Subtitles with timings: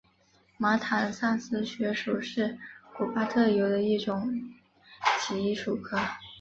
[0.57, 2.57] 马坦萨斯穴鼠是
[2.97, 4.33] 古巴特有的一种
[5.19, 5.95] 棘鼠科。